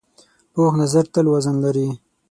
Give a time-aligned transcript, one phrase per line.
[0.53, 1.87] پوخ نظر تل وزن لري